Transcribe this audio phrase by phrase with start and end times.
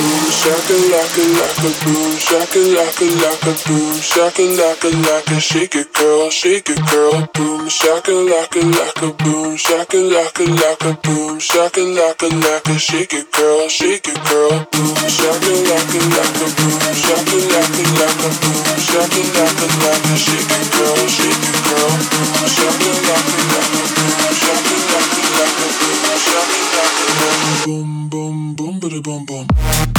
[0.00, 6.30] boom shaka laka laka boom shaka laka laka boom shaka laka laka shake it girl
[6.30, 12.78] shake it girl boom shaka laka laka boom shaka laka laka boom shaka laka laka
[12.78, 18.64] shake it girl shake it girl boom shaka laka laka boom shaka laka laka boom
[18.88, 24.74] shaka laka laka shake it girl shake it girl boom shaka laka laka boom shaka
[24.92, 29.89] laka laka boom shaka laka laka boom boom boom boom boom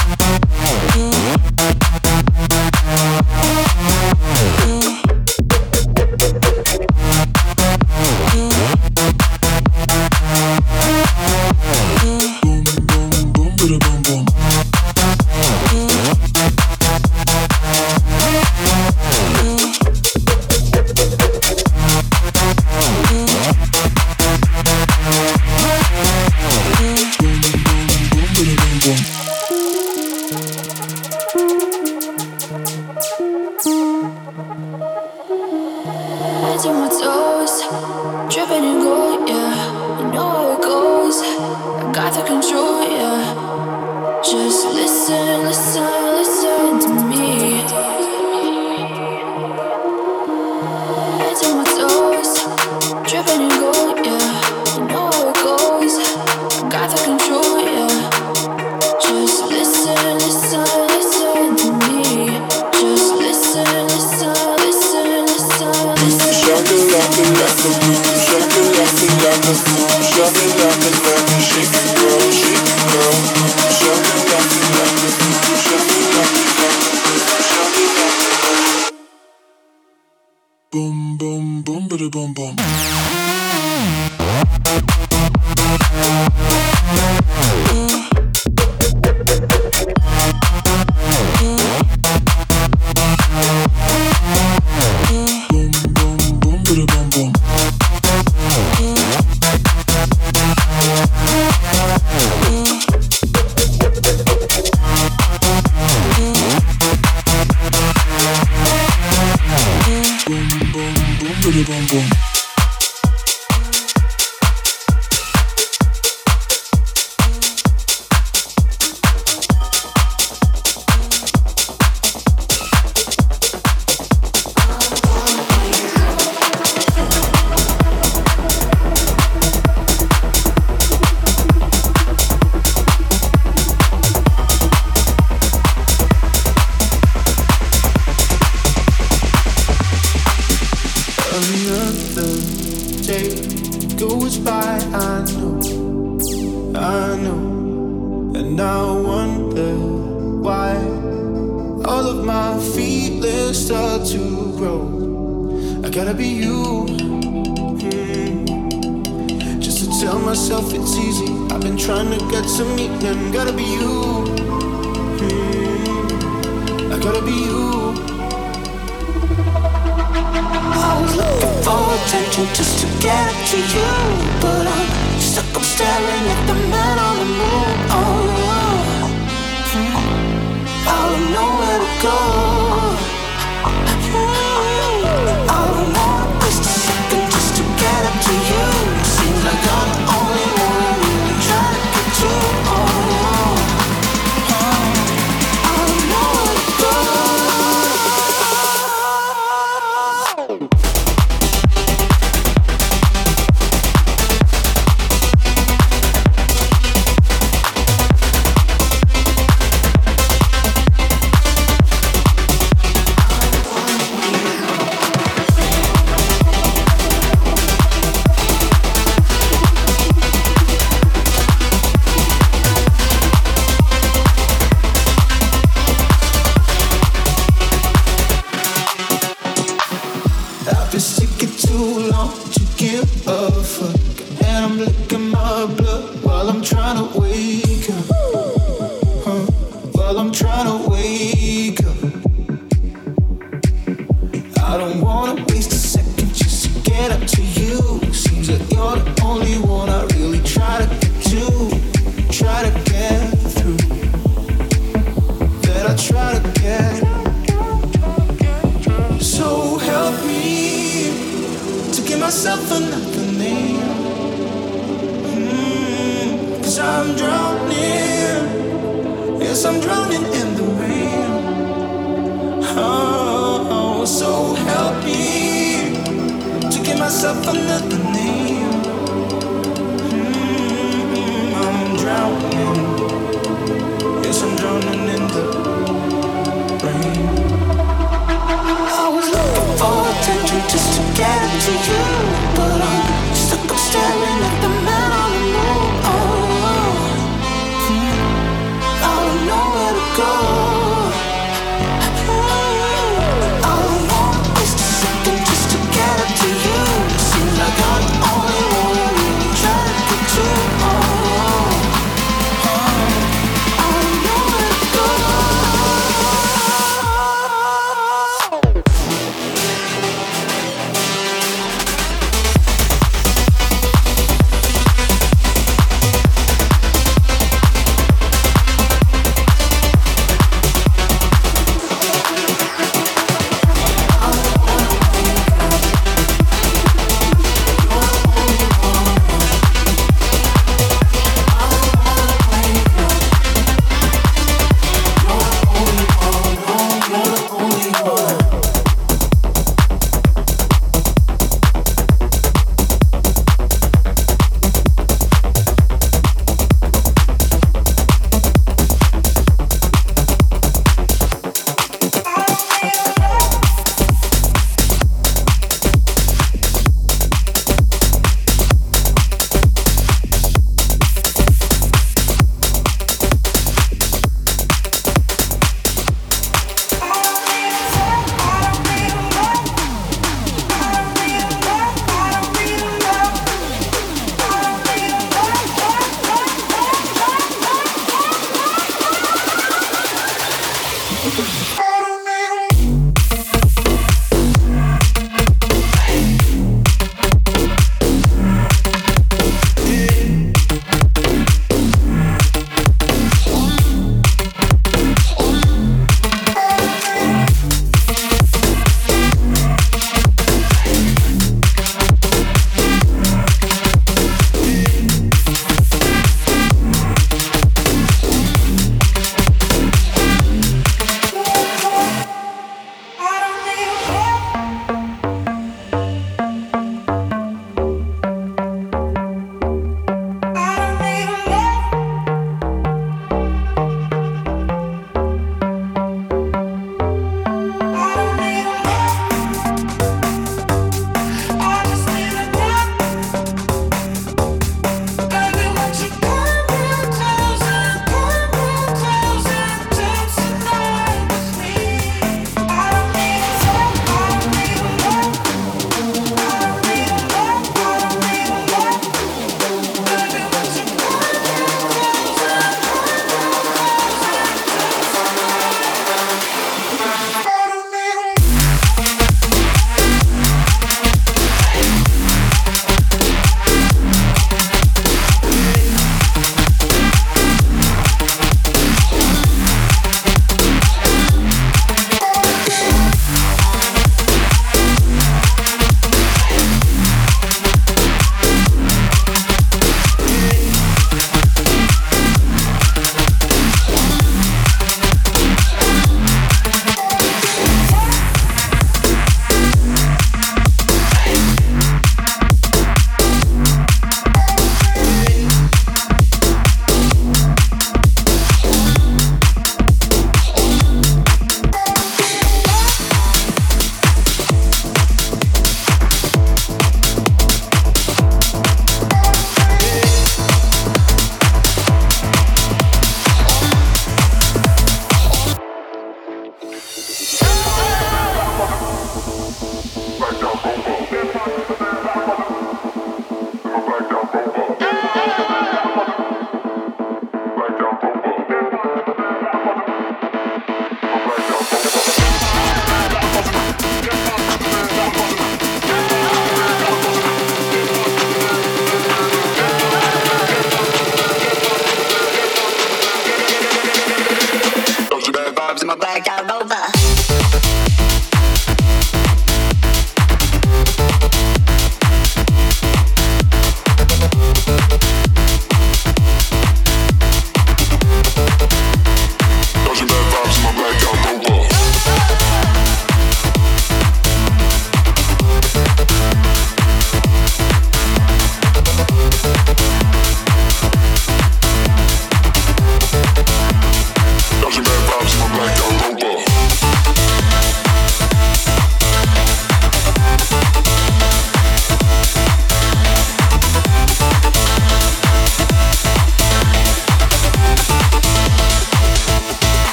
[0.93, 1.15] Thank
[3.65, 3.70] you.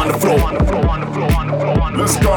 [0.00, 0.40] on the floor.
[1.96, 2.32] Let's go.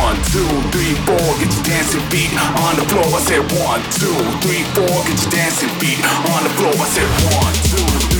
[0.00, 2.32] One, two, three, four, get your dancing feet
[2.64, 3.04] on the floor.
[3.04, 6.00] I said one, two, three, four, get your dancing feet
[6.32, 6.72] on the floor.
[6.72, 8.17] I said one, two, three.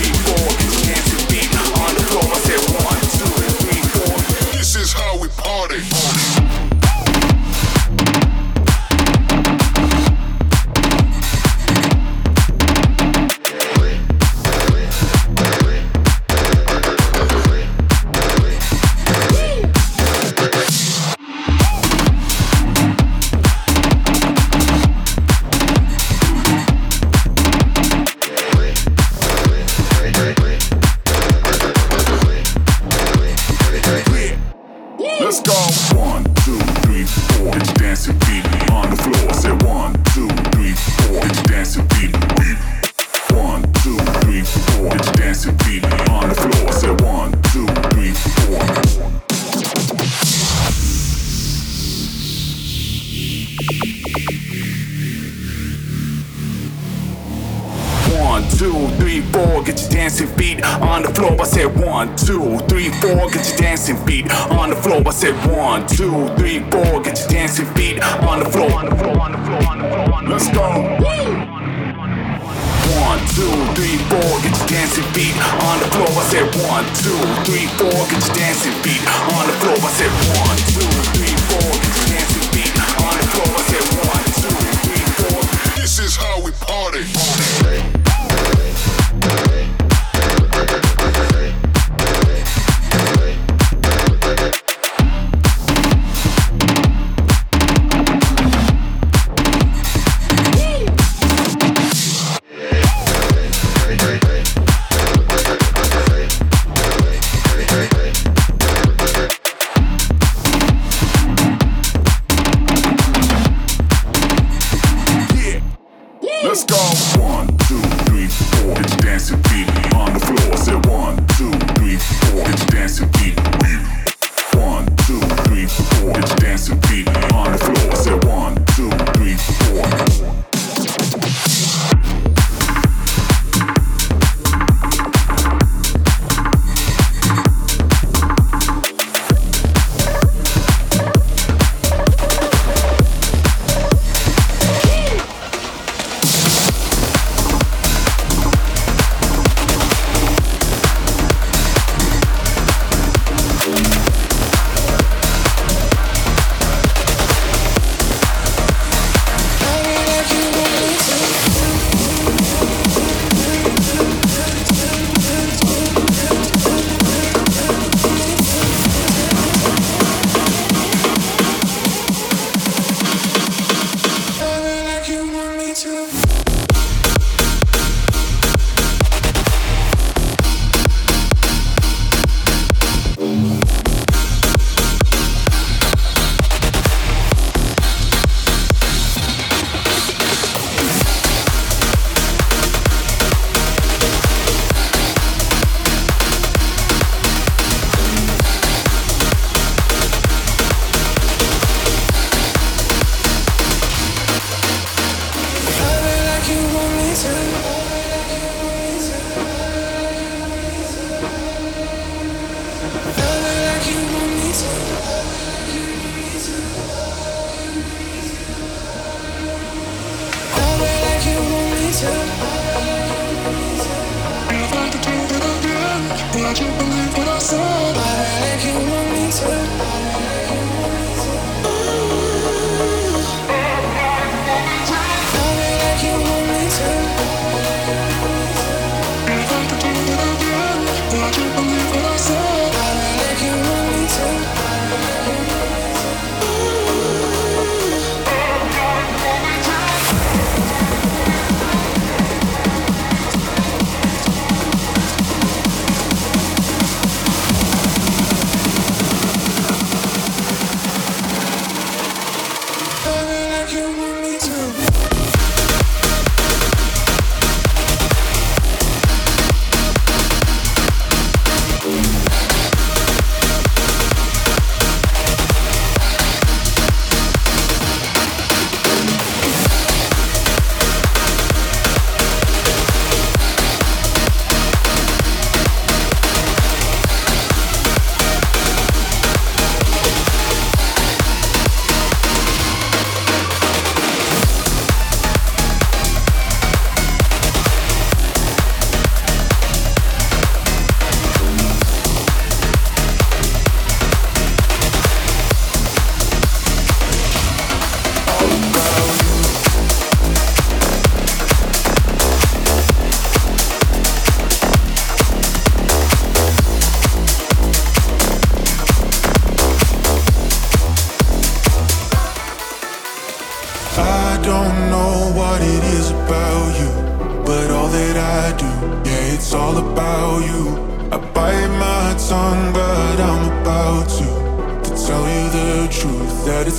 [335.09, 336.79] Just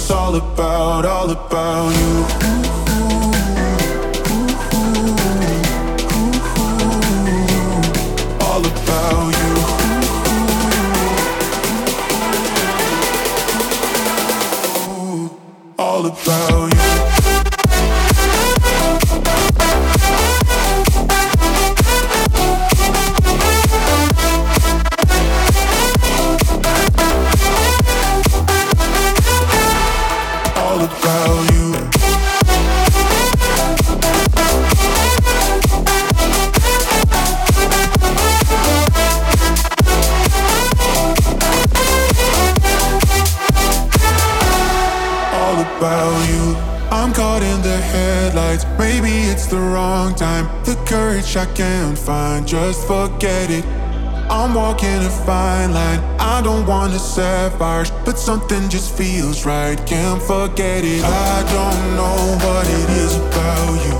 [57.10, 59.78] sapphires, but something just feels right.
[59.88, 61.04] Can't forget it.
[61.04, 63.96] I don't know what it is about you,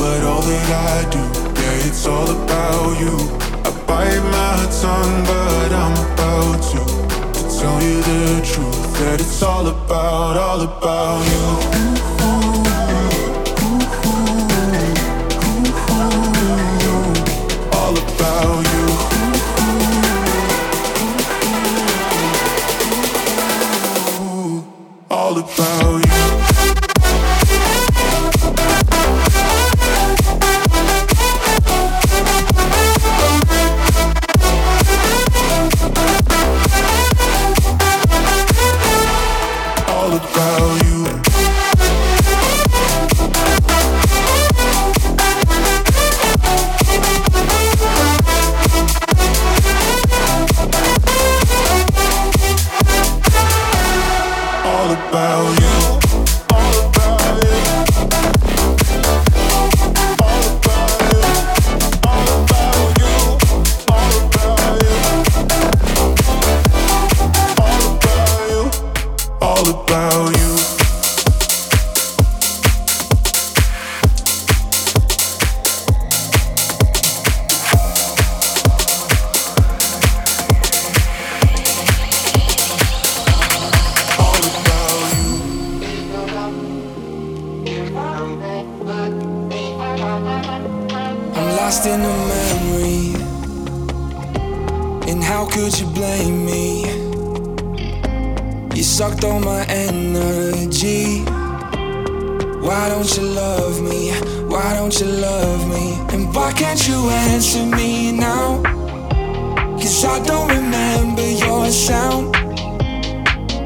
[0.00, 1.22] but all that I do,
[1.60, 3.14] yeah, it's all about you.
[3.66, 6.80] I bite my tongue, but I'm about to,
[7.36, 12.55] to tell you the truth that it's all about, all about you.
[107.76, 108.20] Roxanne,
[110.04, 112.34] I don't remember your sound.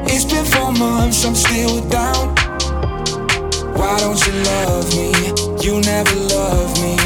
[0.06, 2.34] It's been four months, I'm still down.
[3.74, 5.12] Why don't you love me?
[5.62, 6.96] You never love me.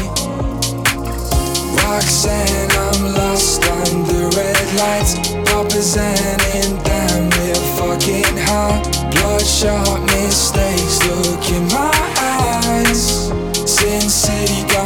[1.75, 7.29] Why can't I lost under red lights representing them.
[7.37, 8.81] We're fucking high.
[9.11, 11.05] Bloodshot mistakes.
[11.07, 13.29] Look in my eyes.
[13.65, 14.84] Sin City got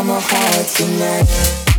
[0.00, 1.69] Got my heart tonight.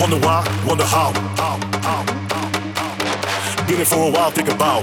[0.00, 1.12] Wonder why, wonder how.
[3.68, 4.82] Been it for a while, think about.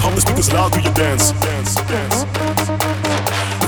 [0.00, 1.30] Pump the speakers loud, do your dance.
[1.30, 2.24] dance, dance.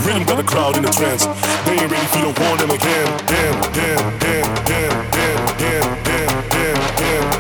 [0.05, 1.27] Rhythm got the crowd in a trance.
[1.65, 3.07] They ain't ready for the warning again.
[3.29, 7.39] Damn, damn, damn, damn, damn, damn, damn, damn,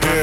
[0.00, 0.20] damn.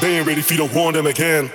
[0.00, 1.50] They ain't ready if you don't warn them again.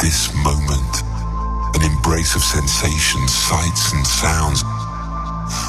[0.00, 1.02] This moment,
[1.74, 4.62] an embrace of sensations, sights, and sounds.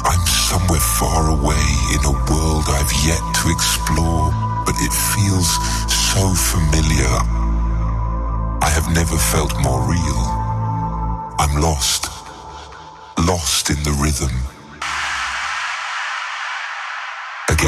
[0.04, 4.30] I'm somewhere far away in a world I've yet to explore,
[4.66, 5.48] but it feels
[5.88, 7.14] so familiar.
[8.60, 10.20] I have never felt more real.
[11.38, 12.08] I'm lost,
[13.18, 14.34] lost in the rhythm.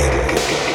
[0.06, 0.65] Wondering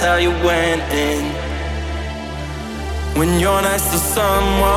[0.00, 1.24] how you went in.
[3.18, 4.69] When you're next to someone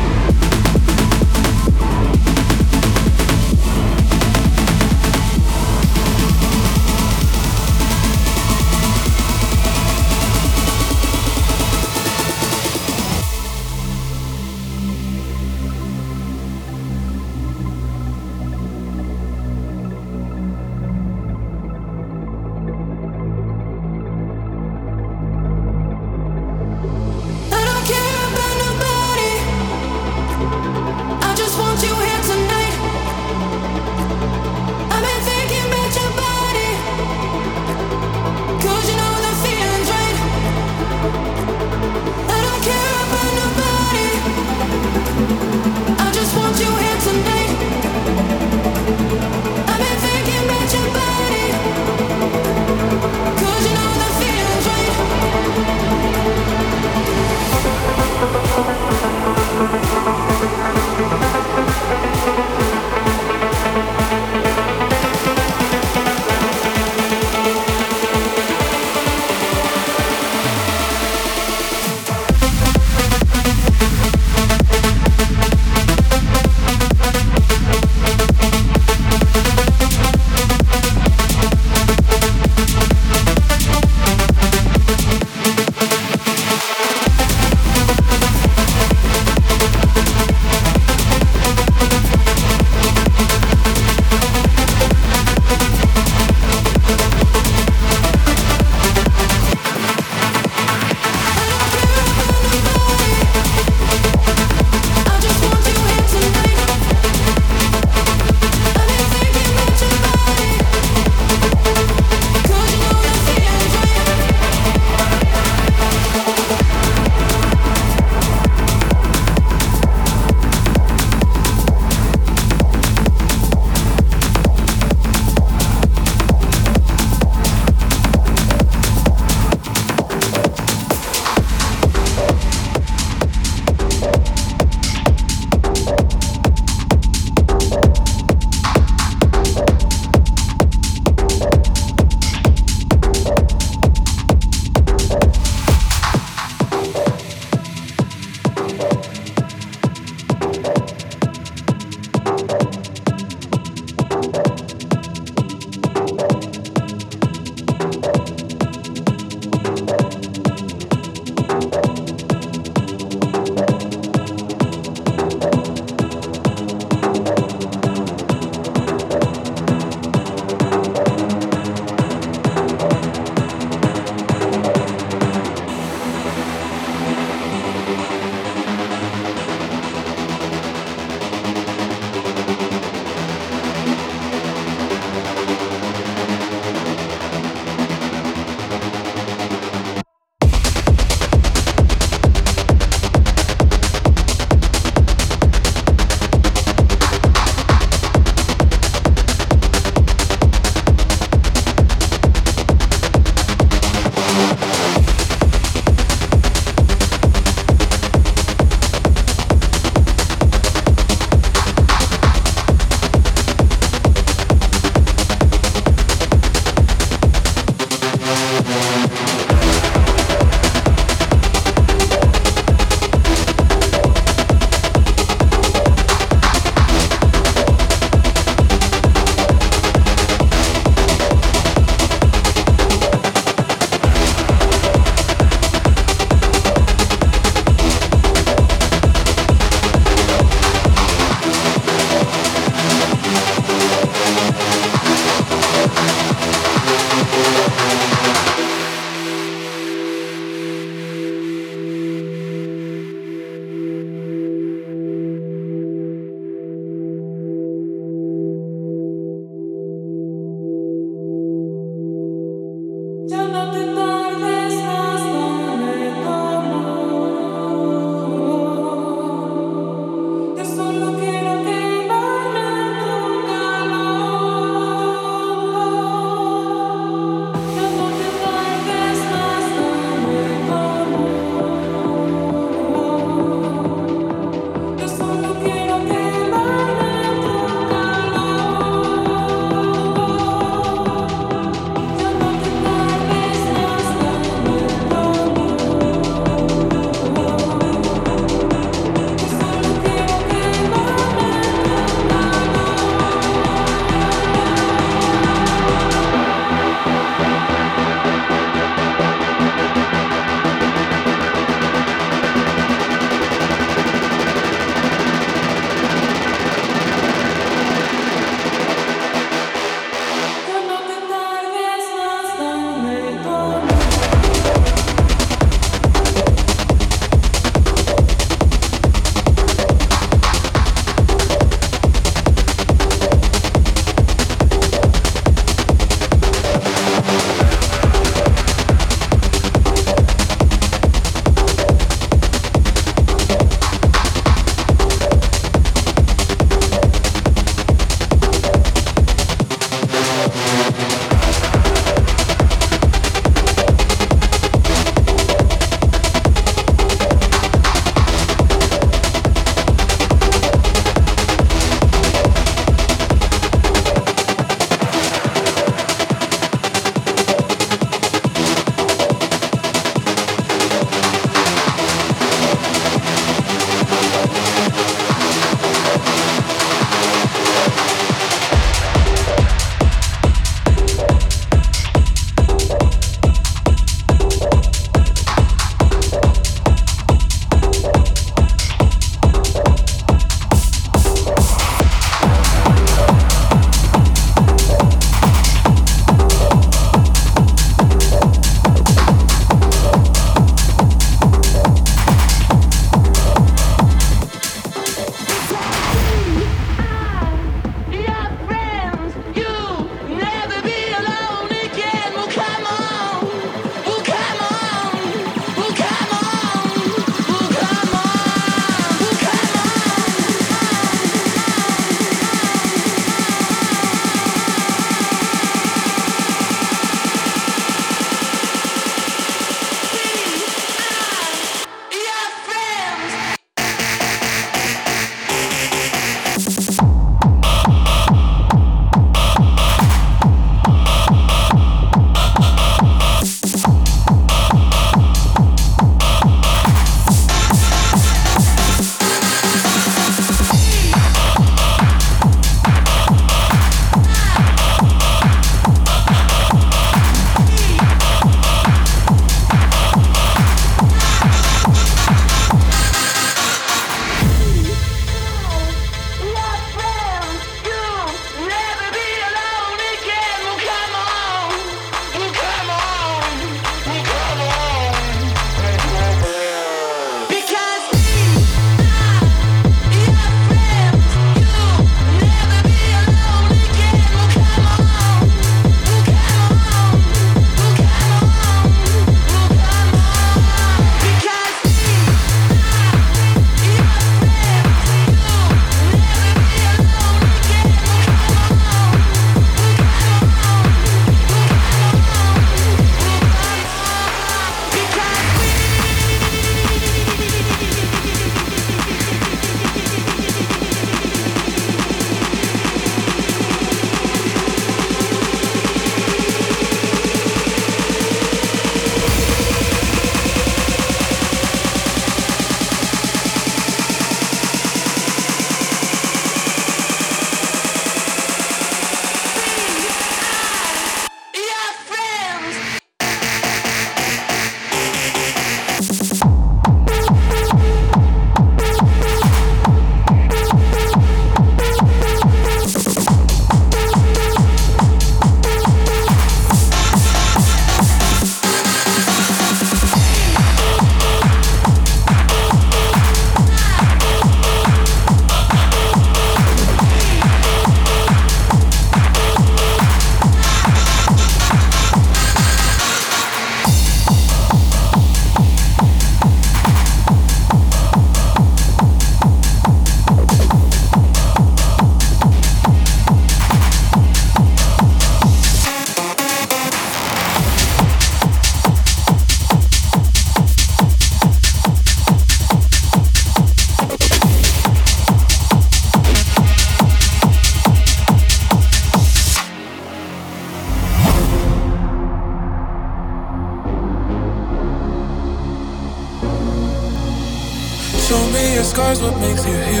[599.19, 600.00] what makes you human.